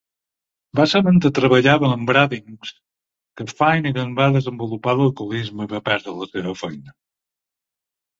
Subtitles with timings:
[0.77, 2.71] Va ser mentre treballava en Brading's
[3.41, 6.97] que Finnigan va desenvolupar l'alcoholisme i va perdre la seva feina.